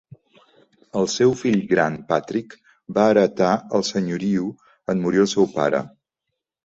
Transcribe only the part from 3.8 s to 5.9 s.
el senyoriu en morir el seu pare.